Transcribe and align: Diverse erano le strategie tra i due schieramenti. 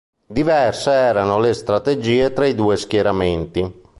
Diverse 0.27 0.89
erano 0.89 1.37
le 1.37 1.53
strategie 1.53 2.33
tra 2.33 2.47
i 2.47 2.55
due 2.55 2.75
schieramenti. 2.75 3.81